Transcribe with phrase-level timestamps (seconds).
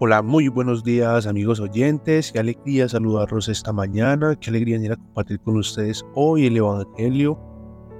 [0.00, 4.96] Hola, muy buenos días amigos oyentes, qué alegría saludarlos esta mañana, qué alegría venir a
[4.96, 7.36] compartir con ustedes hoy el Evangelio,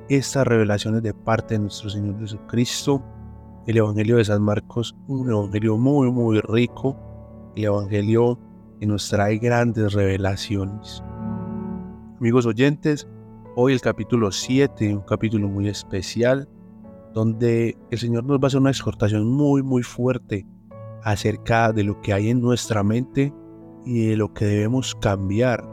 [0.09, 3.03] estas revelaciones de parte de nuestro Señor Jesucristo,
[3.67, 6.97] el Evangelio de San Marcos, un Evangelio muy, muy rico,
[7.57, 8.39] el Evangelio
[8.79, 11.03] que nos trae grandes revelaciones.
[12.21, 13.09] Amigos oyentes,
[13.57, 16.49] hoy el capítulo 7, un capítulo muy especial,
[17.13, 20.47] donde el Señor nos va a hacer una exhortación muy, muy fuerte
[21.03, 23.33] acerca de lo que hay en nuestra mente
[23.85, 25.69] y de lo que debemos cambiar.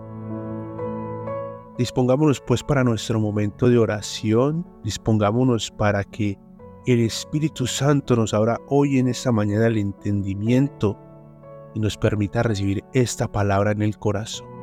[1.78, 6.38] Dispongámonos pues para nuestro momento de oración, dispongámonos para que
[6.86, 10.98] el Espíritu Santo nos abra hoy en esta mañana el entendimiento
[11.74, 14.55] y nos permita recibir esta palabra en el corazón.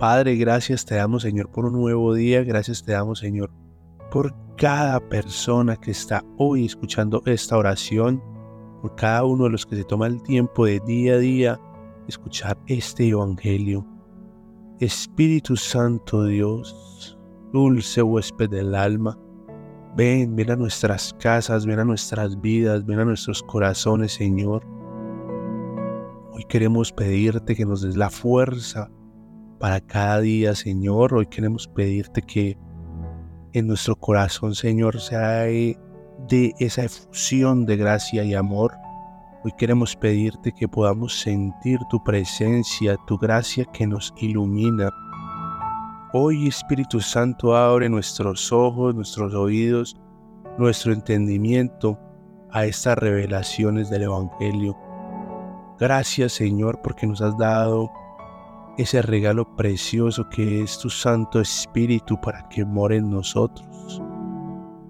[0.00, 2.42] Padre, gracias te damos, Señor, por un nuevo día.
[2.42, 3.50] Gracias te damos, Señor,
[4.10, 8.22] por cada persona que está hoy escuchando esta oración,
[8.80, 11.60] por cada uno de los que se toma el tiempo de día a día
[12.08, 13.86] escuchar este Evangelio.
[14.78, 17.18] Espíritu Santo Dios,
[17.52, 19.18] dulce huésped del alma,
[19.98, 24.66] ven, ven a nuestras casas, ven a nuestras vidas, ven a nuestros corazones, Señor.
[26.32, 28.90] Hoy queremos pedirte que nos des la fuerza
[29.60, 31.14] para cada día, Señor.
[31.14, 32.56] Hoy queremos pedirte que
[33.52, 38.72] en nuestro corazón, Señor, sea de esa efusión de gracia y amor.
[39.44, 44.90] Hoy queremos pedirte que podamos sentir tu presencia, tu gracia que nos ilumina.
[46.14, 49.94] Hoy, Espíritu Santo, abre nuestros ojos, nuestros oídos,
[50.56, 51.98] nuestro entendimiento
[52.50, 54.76] a estas revelaciones del Evangelio.
[55.78, 57.90] Gracias, Señor, porque nos has dado
[58.78, 64.02] ese regalo precioso que es tu Santo Espíritu para que more en nosotros.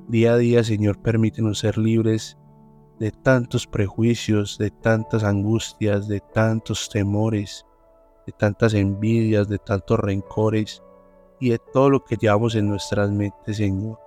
[0.09, 2.37] Día a día, Señor, permítenos ser libres
[2.99, 7.65] de tantos prejuicios, de tantas angustias, de tantos temores,
[8.27, 10.83] de tantas envidias, de tantos rencores
[11.41, 13.99] y de todo lo que llevamos en nuestras mentes, Señor.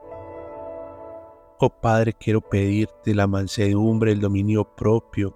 [1.59, 5.36] Oh Padre, quiero pedirte la mansedumbre, el dominio propio,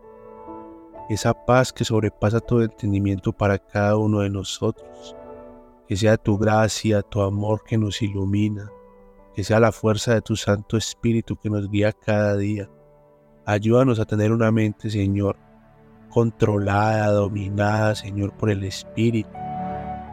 [1.09, 5.15] esa paz que sobrepasa todo entendimiento para cada uno de nosotros.
[5.87, 8.69] Que sea tu gracia, tu amor que nos ilumina,
[9.33, 12.69] que sea la fuerza de tu Santo Espíritu que nos guía cada día.
[13.45, 15.37] Ayúdanos a tener una mente, Señor,
[16.09, 19.29] controlada, dominada, Señor, por el Espíritu.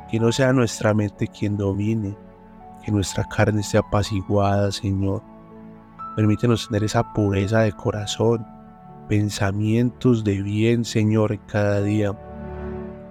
[0.08, 2.16] Que no sea nuestra mente quien domine,
[2.84, 5.22] que nuestra carne esté apaciguada, Señor.
[6.14, 8.46] Permítenos tener esa pureza de corazón,
[9.08, 12.12] pensamientos de bien, Señor, cada día.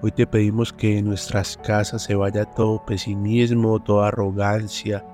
[0.01, 5.05] Hoy te pedimos que en nuestras casas se vaya todo pesimismo, toda arrogancia,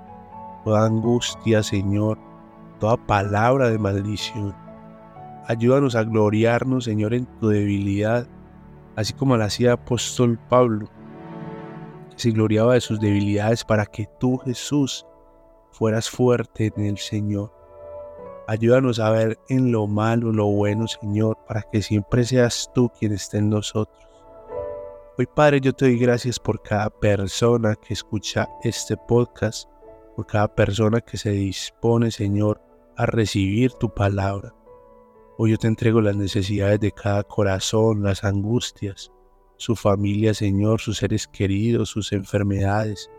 [0.63, 2.17] toda angustia, Señor,
[2.79, 4.55] toda palabra de maldición.
[5.47, 8.27] Ayúdanos a gloriarnos, Señor, en tu debilidad,
[8.95, 10.89] así como lo hacía apóstol Pablo,
[12.11, 15.05] que se gloriaba de sus debilidades para que tú, Jesús,
[15.71, 17.58] fueras fuerte en el Señor.
[18.49, 23.11] Ayúdanos a ver en lo malo lo bueno, Señor, para que siempre seas tú quien
[23.11, 24.03] esté en nosotros.
[25.19, 29.69] Hoy, Padre, yo te doy gracias por cada persona que escucha este podcast,
[30.15, 32.59] por cada persona que se dispone, Señor,
[32.97, 34.51] a recibir tu palabra.
[35.37, 39.11] Hoy yo te entrego las necesidades de cada corazón, las angustias,
[39.57, 43.11] su familia, Señor, sus seres queridos, sus enfermedades.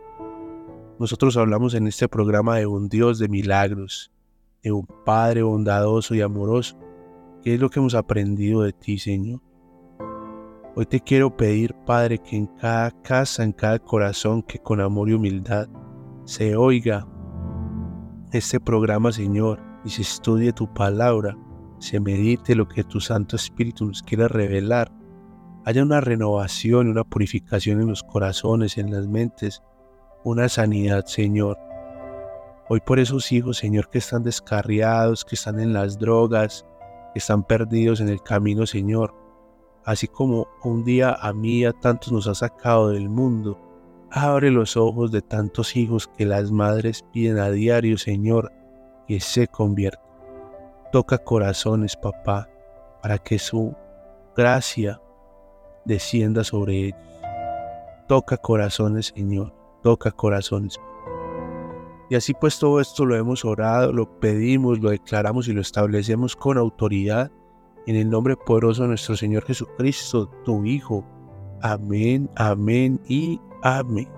[0.99, 4.11] Nosotros hablamos en este programa de un Dios de milagros,
[4.63, 6.77] de un Padre bondadoso y amoroso.
[7.43, 9.41] ¿Qué es lo que hemos aprendido de ti, Señor?
[10.77, 15.09] Hoy te quiero pedir, Padre, que en cada casa, en cada corazón, que con amor
[15.09, 15.69] y humildad
[16.25, 17.07] se oiga
[18.33, 21.37] este programa, Señor, y se estudie tu palabra,
[21.79, 24.93] se medite lo que tu Santo Espíritu nos quiere revelar.
[25.65, 29.63] Haya una renovación, una purificación en los corazones, en las mentes,
[30.23, 31.59] una sanidad, Señor
[32.73, 36.65] Hoy por esos hijos, Señor, que están descarriados, que están en las drogas,
[37.13, 39.13] que están perdidos en el camino, Señor.
[39.85, 43.59] Así como un día a mí a tantos nos ha sacado del mundo.
[44.13, 48.53] Abre los ojos de tantos hijos que las madres piden a diario, Señor,
[49.09, 50.05] que se conviertan.
[50.93, 52.49] Toca corazones, papá,
[53.03, 53.75] para que su
[54.37, 55.03] gracia
[55.85, 57.01] descienda sobre ellos.
[58.07, 59.53] Toca corazones, Señor.
[59.83, 60.79] Toca corazones.
[62.11, 66.35] Y así pues todo esto lo hemos orado, lo pedimos, lo declaramos y lo establecemos
[66.35, 67.31] con autoridad
[67.87, 71.07] en el nombre poderoso de nuestro Señor Jesucristo, tu Hijo.
[71.63, 74.09] Amén, amén y amén.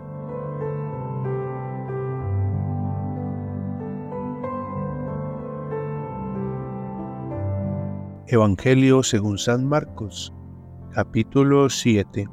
[8.27, 10.33] Evangelio según San Marcos,
[10.95, 12.27] capítulo 7.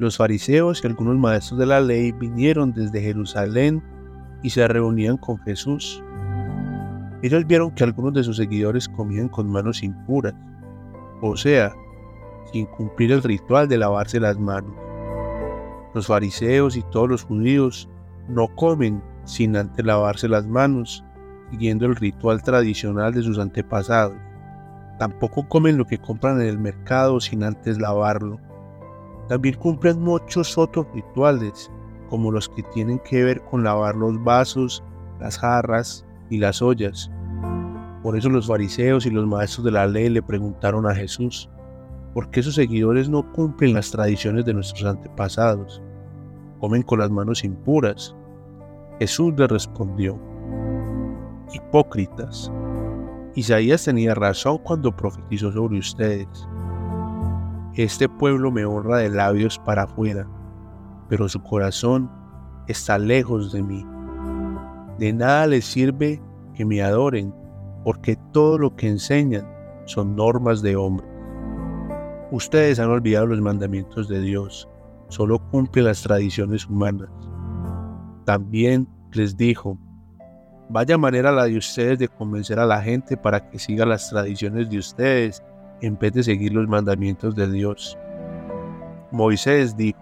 [0.00, 3.82] Los fariseos y algunos maestros de la ley vinieron desde Jerusalén
[4.42, 6.02] y se reunían con Jesús.
[7.20, 10.32] Ellos vieron que algunos de sus seguidores comían con manos impuras,
[11.20, 11.74] o sea,
[12.50, 14.72] sin cumplir el ritual de lavarse las manos.
[15.92, 17.86] Los fariseos y todos los judíos
[18.26, 21.04] no comen sin antes lavarse las manos,
[21.50, 24.16] siguiendo el ritual tradicional de sus antepasados.
[24.98, 28.40] Tampoco comen lo que compran en el mercado sin antes lavarlo.
[29.30, 31.70] También cumplen muchos otros rituales,
[32.08, 34.82] como los que tienen que ver con lavar los vasos,
[35.20, 37.08] las jarras y las ollas.
[38.02, 41.48] Por eso los fariseos y los maestros de la ley le preguntaron a Jesús,
[42.12, 45.80] ¿por qué sus seguidores no cumplen las tradiciones de nuestros antepasados?
[46.58, 48.16] Comen con las manos impuras.
[48.98, 50.18] Jesús le respondió,
[51.52, 52.50] Hipócritas,
[53.36, 56.48] Isaías tenía razón cuando profetizó sobre ustedes.
[57.82, 60.28] Este pueblo me honra de labios para afuera,
[61.08, 62.10] pero su corazón
[62.68, 63.86] está lejos de mí.
[64.98, 66.20] De nada les sirve
[66.52, 67.34] que me adoren,
[67.82, 69.50] porque todo lo que enseñan
[69.86, 71.06] son normas de hombre.
[72.30, 74.68] Ustedes han olvidado los mandamientos de Dios,
[75.08, 77.08] solo cumplen las tradiciones humanas.
[78.26, 79.78] También les dijo,
[80.68, 84.68] vaya manera la de ustedes de convencer a la gente para que siga las tradiciones
[84.68, 85.42] de ustedes
[85.82, 87.98] en vez de seguir los mandamientos de Dios.
[89.10, 89.98] Moisés dijo,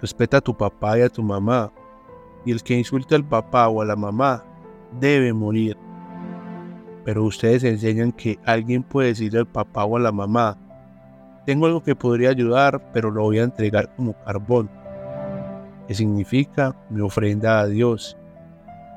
[0.00, 1.72] respeta a tu papá y a tu mamá,
[2.44, 4.44] y el que insulte al papá o a la mamá
[5.00, 5.76] debe morir.
[7.04, 10.56] Pero ustedes enseñan que alguien puede decirle al papá o a la mamá,
[11.44, 14.70] tengo algo que podría ayudar, pero lo voy a entregar como carbón,
[15.88, 18.16] que significa mi ofrenda a Dios.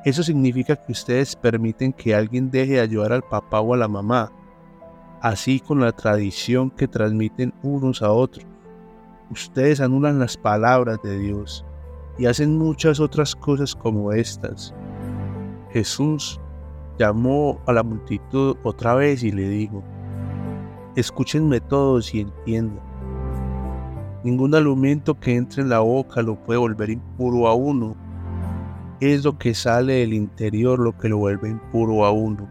[0.03, 3.87] Eso significa que ustedes permiten que alguien deje de ayudar al papá o a la
[3.87, 4.31] mamá,
[5.21, 8.45] así con la tradición que transmiten unos a otros.
[9.31, 11.65] Ustedes anulan las palabras de Dios
[12.17, 14.73] y hacen muchas otras cosas como estas.
[15.71, 16.39] Jesús
[16.97, 19.83] llamó a la multitud otra vez y le dijo,
[20.95, 22.79] Escúchenme todos y entiendan.
[24.23, 27.95] Ningún alimento que entre en la boca lo puede volver impuro a uno.
[29.01, 32.47] Es lo que sale del interior lo que lo vuelve impuro a uno.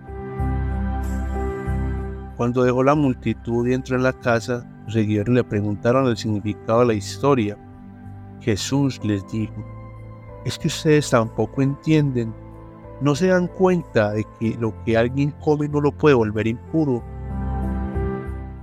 [2.36, 6.80] Cuando dejó la multitud y entró en la casa, los seguidores le preguntaron el significado
[6.80, 7.56] de la historia.
[8.40, 9.64] Jesús les dijo,
[10.44, 12.34] es que ustedes tampoco entienden,
[13.00, 17.02] no se dan cuenta de que lo que alguien come no lo puede volver impuro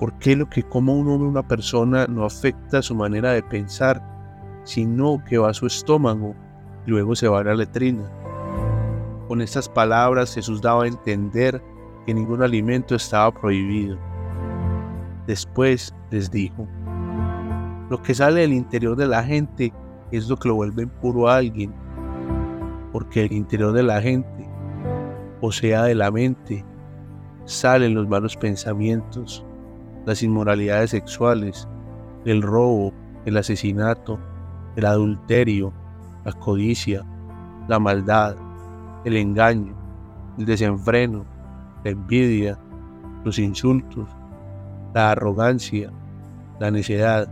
[0.01, 4.01] ¿Por qué lo que coma un hombre una persona no afecta su manera de pensar,
[4.63, 6.33] sino que va a su estómago
[6.87, 8.09] y luego se va a la letrina?
[9.27, 11.63] Con estas palabras Jesús daba a entender
[12.05, 13.97] que ningún alimento estaba prohibido.
[15.27, 16.67] Después les dijo,
[17.89, 19.73] lo que sale del interior de la gente
[20.11, 21.73] es lo que lo vuelve impuro a alguien,
[22.91, 24.49] porque del interior de la gente,
[25.41, 26.65] o sea, de la mente,
[27.45, 29.45] salen los malos pensamientos,
[30.05, 31.67] las inmoralidades sexuales,
[32.25, 32.93] el robo,
[33.25, 34.19] el asesinato,
[34.75, 35.73] el adulterio,
[36.25, 37.03] la codicia,
[37.67, 38.35] la maldad,
[39.05, 39.75] el engaño,
[40.37, 41.25] el desenfreno,
[41.83, 42.59] la envidia,
[43.23, 44.09] los insultos,
[44.93, 45.91] la arrogancia,
[46.59, 47.27] la necedad.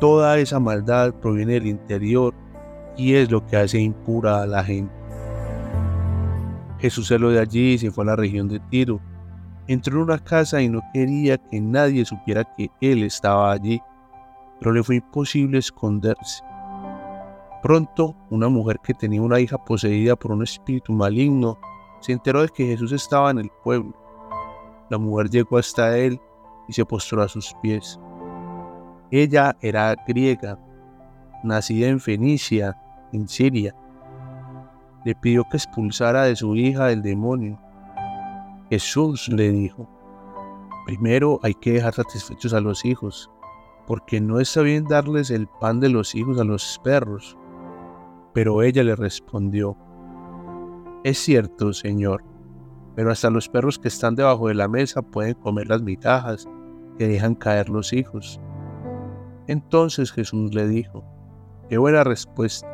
[0.00, 2.34] Toda esa maldad proviene del interior
[2.96, 4.92] y es lo que hace impura a la gente.
[6.78, 9.00] Jesús salió de allí y se fue a la región de Tiro
[9.68, 13.80] Entró en una casa y no quería que nadie supiera que él estaba allí,
[14.58, 16.42] pero le fue imposible esconderse.
[17.62, 21.58] Pronto, una mujer que tenía una hija poseída por un espíritu maligno
[22.02, 23.94] se enteró de que Jesús estaba en el pueblo.
[24.90, 26.20] La mujer llegó hasta él
[26.68, 27.98] y se postró a sus pies.
[29.10, 30.58] Ella era griega,
[31.42, 32.78] nacida en Fenicia,
[33.12, 33.74] en Siria.
[35.06, 37.58] Le pidió que expulsara de su hija el demonio
[38.72, 39.86] Jesús le dijo,
[40.86, 43.30] primero hay que dejar satisfechos a los hijos,
[43.86, 47.36] porque no está bien darles el pan de los hijos a los perros.
[48.32, 49.76] Pero ella le respondió,
[51.04, 52.22] es cierto, Señor,
[52.94, 56.48] pero hasta los perros que están debajo de la mesa pueden comer las migajas
[56.96, 58.40] que dejan caer los hijos.
[59.48, 61.04] Entonces Jesús le dijo,
[61.68, 62.68] qué buena respuesta,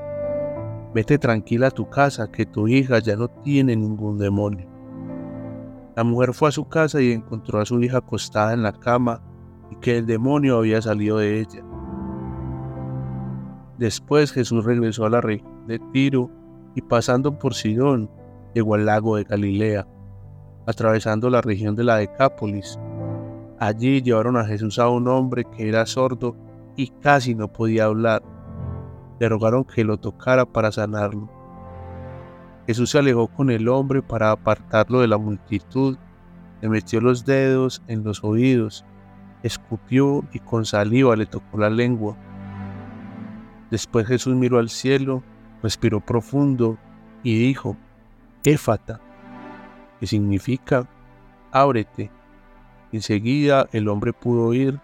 [0.94, 4.68] vete tranquila a tu casa, que tu hija ya no tiene ningún demonio.
[5.96, 9.22] La mujer fue a su casa y encontró a su hija acostada en la cama
[9.70, 11.64] y que el demonio había salido de ella.
[13.78, 16.30] Después Jesús regresó a la región de Tiro
[16.74, 18.10] y pasando por Sidón
[18.54, 19.86] llegó al lago de Galilea.
[20.66, 22.78] atravesando la región de la Decápolis.
[23.58, 26.36] Allí llevaron a Jesús a un hombre que era sordo
[26.76, 28.22] y casi no podía hablar.
[29.18, 31.30] Le rogaron que lo tocara para sanarlo.
[32.66, 35.96] Jesús se alejó con el hombre para apartarlo de la multitud,
[36.60, 38.84] le metió los dedos en los oídos,
[39.42, 42.14] escupió y con saliva le tocó la lengua.
[43.70, 45.22] Después Jesús miró al cielo,
[45.62, 46.78] respiró profundo
[47.22, 47.76] y dijo,
[48.44, 49.00] Éfata,
[49.98, 50.88] que significa
[51.52, 52.10] ábrete.
[52.92, 54.80] Enseguida el hombre pudo oír,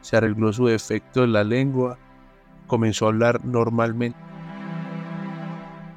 [0.00, 1.98] se arregló su defecto en la lengua,
[2.66, 4.18] comenzó a hablar normalmente.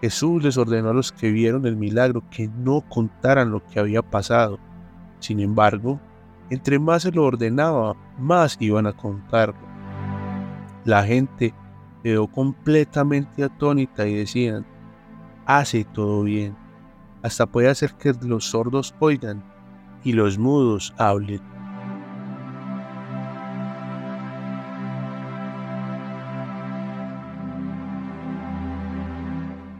[0.01, 4.01] Jesús les ordenó a los que vieron el milagro que no contaran lo que había
[4.01, 4.57] pasado.
[5.19, 5.99] Sin embargo,
[6.49, 9.67] entre más se lo ordenaba, más iban a contarlo.
[10.85, 11.53] La gente
[12.03, 14.65] quedó completamente atónita y decían,
[15.45, 16.55] hace todo bien,
[17.21, 19.43] hasta puede hacer que los sordos oigan
[20.03, 21.41] y los mudos hablen.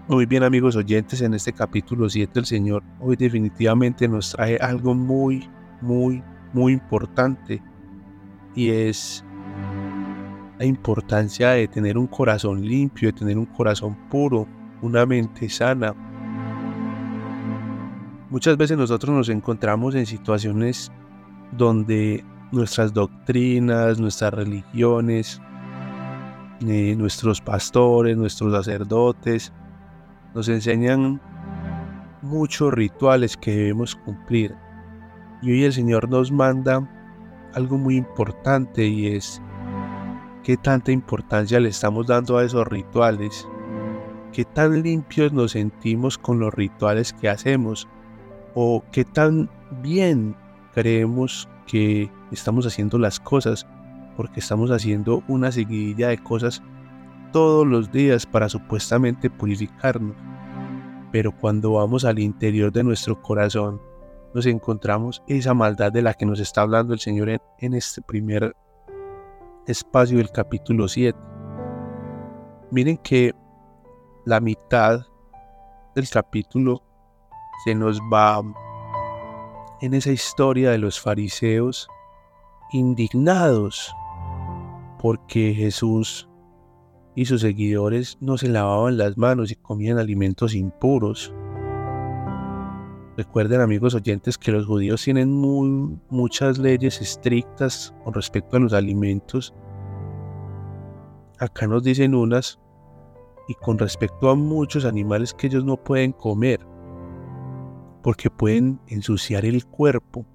[0.10, 4.96] Muy bien amigos oyentes, en este capítulo 7 el Señor hoy definitivamente nos trae algo
[4.96, 5.48] muy,
[5.82, 7.62] muy, muy importante
[8.56, 9.24] y es
[10.60, 14.46] la importancia de tener un corazón limpio, de tener un corazón puro,
[14.82, 15.96] una mente sana.
[18.30, 20.92] Muchas veces nosotros nos encontramos en situaciones
[21.54, 25.42] donde nuestras doctrinas, nuestras religiones,
[26.68, 29.54] eh, nuestros pastores, nuestros sacerdotes,
[30.36, 31.22] nos enseñan
[32.22, 34.54] muchos rituales que debemos cumplir.
[35.42, 36.86] Y hoy el Señor nos manda
[37.54, 39.42] algo muy importante y es
[40.50, 43.48] qué tanta importancia le estamos dando a esos rituales,
[44.34, 47.88] qué tan limpios nos sentimos con los rituales que hacemos
[48.56, 49.48] o qué tan
[49.84, 50.36] bien
[50.74, 53.68] creemos que estamos haciendo las cosas
[54.18, 56.64] porque estamos haciendo una seguidilla de cosas
[57.32, 60.16] todos los días para supuestamente purificarnos.
[61.12, 63.80] Pero cuando vamos al interior de nuestro corazón,
[64.34, 68.56] nos encontramos esa maldad de la que nos está hablando el Señor en, este primer
[69.70, 71.18] espacio del capítulo 7.
[72.72, 73.34] Miren que
[74.26, 75.02] la mitad
[75.96, 76.84] del capítulo
[77.64, 78.42] se nos va
[79.82, 81.88] en esa historia de los fariseos
[82.72, 83.94] indignados
[85.00, 86.28] porque Jesús
[87.16, 91.34] y sus seguidores no se lavaban las manos y comían alimentos impuros.
[93.20, 99.54] Recuerden amigos oyentes que los judíos tienen muchas leyes estrictas con respecto a los alimentos.
[101.38, 102.62] Acá nos dicen unas
[103.50, 106.62] y con respecto a muchos animales que ellos no pueden comer
[108.04, 110.26] porque pueden ensuciar el cuerpo.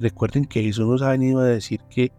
[0.00, 2.10] Recuerden que eso nos ha venido a decir que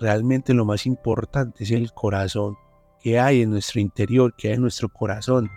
[0.00, 2.56] realmente lo más importante es el corazón
[2.98, 5.48] que hay en nuestro interior, que hay en nuestro corazón.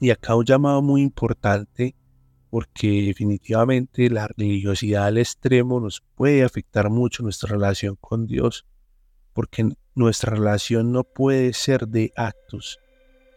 [0.00, 1.94] Y acá un llamado muy importante
[2.50, 8.64] porque definitivamente la religiosidad al extremo nos puede afectar mucho nuestra relación con Dios,
[9.32, 12.78] porque nuestra relación no puede ser de actos,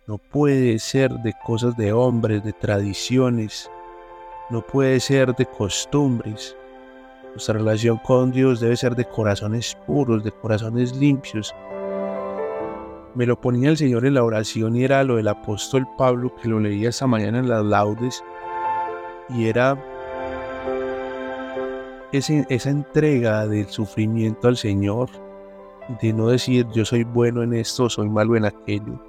[0.08, 3.70] no puede ser de cosas de hombres, de tradiciones,
[4.50, 6.56] no puede ser de costumbres.
[7.32, 11.54] Nuestra relación con Dios debe ser de corazones puros, de corazones limpios,
[13.16, 16.48] me lo ponía el Señor en la oración y era lo del apóstol Pablo que
[16.48, 18.24] lo leía esta mañana en las laudes
[19.30, 19.78] y era
[22.12, 25.10] esa entrega del sufrimiento al Señor,
[26.02, 29.02] de no decir yo soy bueno en esto, soy malo en aquello,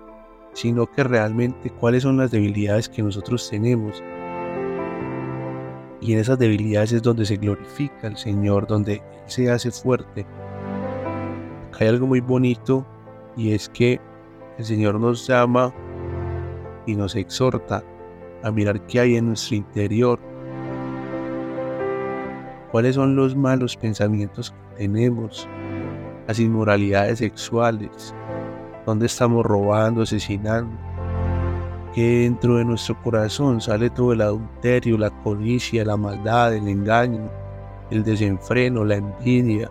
[0.53, 4.03] sino que realmente cuáles son las debilidades que nosotros tenemos.
[6.01, 10.27] Y en esas debilidades es donde se glorifica el Señor, donde se hace fuerte.
[11.69, 12.87] Acá hay algo muy bonito
[13.37, 14.01] y es que
[14.59, 15.73] el Señor nos llama
[16.87, 17.83] y nos exhorta
[18.43, 20.19] a mirar qué hay en nuestro interior,
[22.71, 25.49] cuáles son los malos pensamientos que tenemos,
[26.27, 28.15] las inmoralidades sexuales,
[28.85, 30.77] dónde estamos robando, asesinando,
[31.95, 37.31] que dentro de nuestro corazón sale todo el adulterio, la codicia, la maldad, el engaño,
[37.91, 39.69] el desenfreno, la envidia,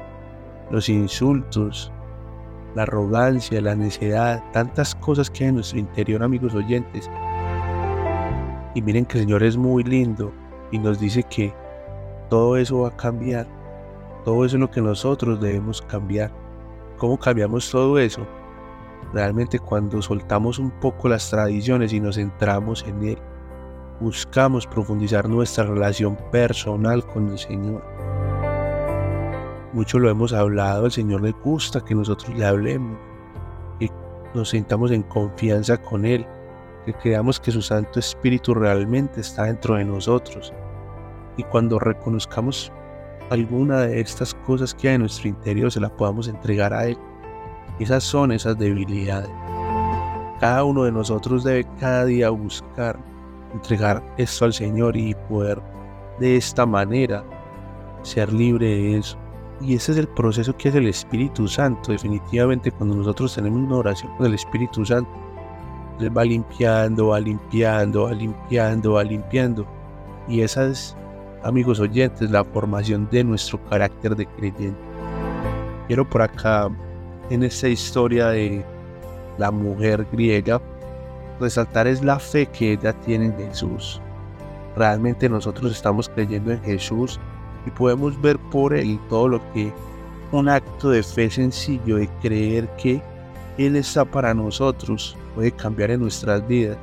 [0.69, 1.91] los insultos,
[2.75, 7.09] la arrogancia, la necedad, tantas cosas que hay en nuestro interior, amigos oyentes.
[8.73, 10.31] Y miren que el Señor es muy lindo
[10.71, 11.53] y nos dice que
[12.29, 13.45] todo eso va a cambiar.
[14.23, 16.31] Todo eso es lo que nosotros debemos cambiar.
[16.97, 18.25] ¿Cómo cambiamos todo eso?
[19.13, 23.17] Realmente cuando soltamos un poco las tradiciones y nos centramos en Él.
[23.99, 27.83] buscamos profundizar nuestra relación personal con el Señor.
[29.73, 32.97] Mucho lo hemos hablado, al Señor le gusta que nosotros le hablemos,
[33.79, 33.89] que
[34.33, 36.25] nos sintamos en confianza con Él,
[36.85, 40.51] que creamos que su Santo Espíritu realmente está dentro de nosotros.
[41.37, 42.71] Y cuando reconozcamos
[43.29, 46.97] alguna de estas cosas que hay en nuestro interior, se la podamos entregar a Él.
[47.79, 49.31] Esas son esas debilidades.
[50.41, 52.99] Cada uno de nosotros debe cada día buscar
[53.53, 55.61] entregar esto al Señor y poder
[56.19, 57.23] de esta manera
[58.01, 59.20] ser libre de eso.
[59.63, 61.91] Y ese es el proceso que es el Espíritu Santo.
[61.91, 65.09] Definitivamente cuando nosotros tenemos una oración con el Espíritu Santo,
[65.99, 69.67] Él va limpiando, va limpiando, va limpiando, va limpiando.
[70.27, 70.95] Y esa es,
[71.43, 74.79] amigos oyentes, la formación de nuestro carácter de creyente.
[75.87, 76.69] Quiero por acá,
[77.29, 78.65] en esta historia de
[79.37, 80.59] la mujer griega,
[81.39, 84.01] resaltar es la fe que ella tiene en Jesús.
[84.75, 87.19] Realmente nosotros estamos creyendo en Jesús
[87.65, 89.71] y podemos ver por él todo lo que
[90.31, 93.01] un acto de fe sencillo de creer que
[93.57, 96.77] Él está para nosotros puede cambiar en nuestras vidas.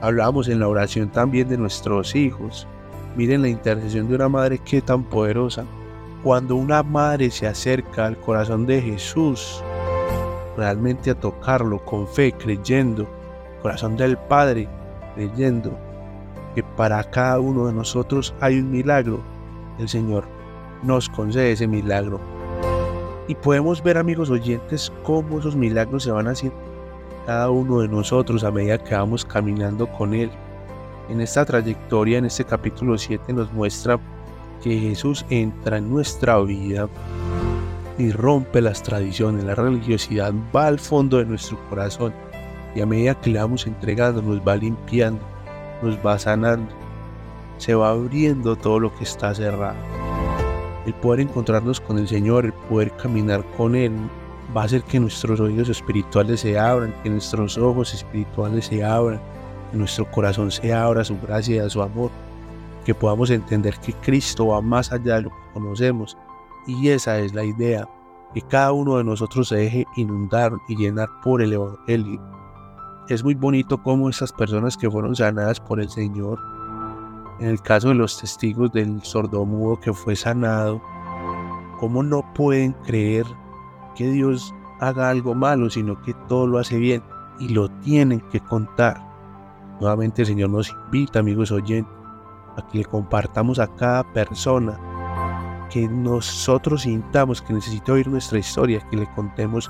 [0.00, 2.66] Hablamos en la oración también de nuestros hijos.
[3.14, 5.64] Miren la intercesión de una madre que tan poderosa.
[6.22, 9.62] Cuando una madre se acerca al corazón de Jesús,
[10.56, 13.06] realmente a tocarlo con fe, creyendo,
[13.60, 14.68] corazón del Padre,
[15.14, 15.76] creyendo
[16.54, 19.20] que para cada uno de nosotros hay un milagro,
[19.78, 20.24] el Señor
[20.82, 22.20] nos concede ese milagro.
[23.28, 26.58] Y podemos ver, amigos oyentes, cómo esos milagros se van haciendo
[27.26, 30.30] cada uno de nosotros a medida que vamos caminando con Él.
[31.08, 33.98] En esta trayectoria, en este capítulo 7, nos muestra
[34.62, 36.88] que Jesús entra en nuestra vida
[37.98, 42.12] y rompe las tradiciones, la religiosidad va al fondo de nuestro corazón
[42.74, 45.20] y a medida que le vamos entregando nos va limpiando,
[45.82, 46.72] nos va sanando,
[47.62, 49.76] se va abriendo todo lo que está cerrado.
[50.84, 53.92] El poder encontrarnos con el Señor, el poder caminar con Él,
[54.54, 59.20] va a hacer que nuestros oídos espirituales se abran, que nuestros ojos espirituales se abran,
[59.70, 62.10] que nuestro corazón se abra a su gracia y a su amor,
[62.84, 66.18] que podamos entender que Cristo va más allá de lo que conocemos.
[66.66, 67.88] Y esa es la idea,
[68.34, 72.20] que cada uno de nosotros se deje inundar y llenar por el Evangelio.
[73.08, 76.40] Es muy bonito cómo estas personas que fueron sanadas por el Señor,
[77.42, 80.80] en el caso de los testigos del sordomudo que fue sanado,
[81.80, 83.26] cómo no pueden creer
[83.96, 87.02] que Dios haga algo malo, sino que todo lo hace bien
[87.40, 89.02] y lo tienen que contar.
[89.80, 91.92] Nuevamente el Señor nos invita, amigos oyentes,
[92.56, 94.78] a que le compartamos a cada persona
[95.68, 99.68] que nosotros sintamos que necesita oír nuestra historia, que le contemos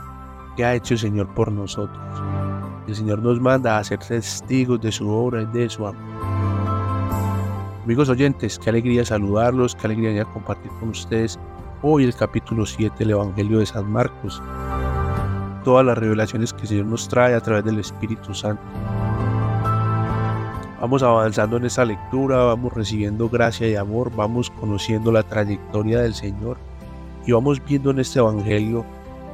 [0.56, 2.22] qué ha hecho el Señor por nosotros.
[2.87, 6.12] El Señor nos manda a ser testigos de su obra y de su amor.
[7.85, 11.37] Amigos oyentes, qué alegría saludarlos, qué alegría compartir con ustedes
[11.83, 14.40] hoy el capítulo 7 del Evangelio de San Marcos.
[15.64, 18.62] Todas las revelaciones que el Señor nos trae a través del Espíritu Santo.
[20.81, 26.14] Vamos avanzando en esta lectura, vamos recibiendo gracia y amor, vamos conociendo la trayectoria del
[26.14, 26.59] Señor
[27.27, 28.85] y vamos viendo en este Evangelio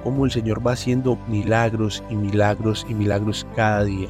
[0.02, 4.08] cómo el Señor va haciendo milagros y milagros y milagros cada día.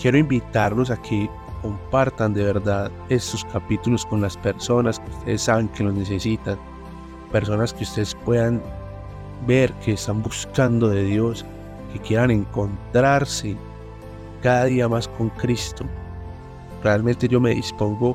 [0.00, 1.28] Quiero invitarlos a que
[1.64, 6.58] compartan de verdad estos capítulos con las personas que ustedes saben que lo necesitan,
[7.32, 8.62] personas que ustedes puedan
[9.46, 11.42] ver que están buscando de Dios,
[11.90, 13.56] que quieran encontrarse
[14.42, 15.86] cada día más con Cristo.
[16.82, 18.14] Realmente yo me dispongo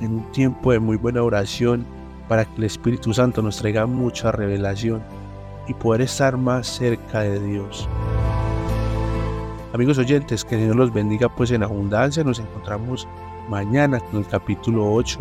[0.00, 1.84] en un tiempo de muy buena oración
[2.26, 5.02] para que el Espíritu Santo nos traiga mucha revelación
[5.66, 7.86] y poder estar más cerca de Dios.
[9.74, 12.24] Amigos oyentes, que Dios los bendiga pues en abundancia.
[12.24, 13.06] Nos encontramos
[13.50, 15.18] mañana con el capítulo 8.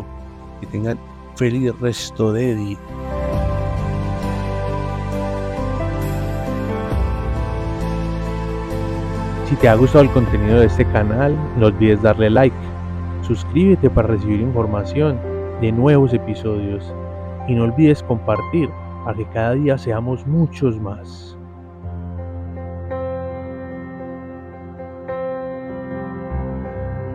[0.62, 0.97] Que tengan
[1.36, 2.77] feliz resto de día.
[9.49, 12.55] Si te ha gustado el contenido de este canal, no olvides darle like.
[13.23, 15.19] Suscríbete para recibir información
[15.60, 16.93] de nuevos episodios
[17.49, 18.69] y no olvides compartir
[19.03, 21.37] para que cada día seamos muchos más.